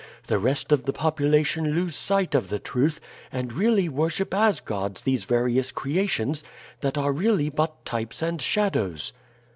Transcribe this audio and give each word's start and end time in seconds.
The 0.25 0.39
rest 0.39 0.71
of 0.71 0.85
the 0.85 0.93
population 0.93 1.75
lose 1.75 1.95
sight 1.95 2.33
of 2.33 2.49
the 2.49 2.57
truth, 2.57 2.99
and 3.31 3.53
really 3.53 3.87
worship 3.87 4.33
as 4.33 4.59
gods 4.59 5.01
these 5.01 5.25
various 5.25 5.71
creations, 5.71 6.43
that 6.79 6.97
are 6.97 7.11
really 7.13 7.49
but 7.49 7.85
types 7.85 8.23
and 8.23 8.41
shadows. 8.41 9.13